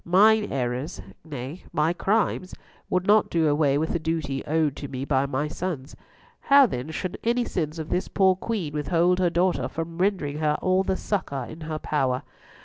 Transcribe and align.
Mine 0.03 0.51
errors, 0.51 0.99
nay, 1.23 1.63
my 1.71 1.93
crimes, 1.93 2.55
would 2.89 3.05
not 3.05 3.29
do 3.29 3.47
away 3.47 3.77
with 3.77 3.93
the 3.93 3.99
duty 3.99 4.43
owed 4.47 4.75
to 4.77 4.87
me 4.87 5.05
by 5.05 5.27
my 5.27 5.47
sons. 5.47 5.95
How, 6.39 6.65
then, 6.65 6.89
should 6.89 7.19
any 7.23 7.45
sins 7.45 7.77
of 7.77 7.89
this 7.89 8.07
poor 8.07 8.35
Queen 8.35 8.73
withhold 8.73 9.19
her 9.19 9.29
daughter 9.29 9.67
from 9.67 9.99
rendering 9.99 10.39
her 10.39 10.57
all 10.59 10.81
the 10.81 10.97
succour 10.97 11.45
in 11.45 11.61
her 11.69 11.77
power? 11.77 12.23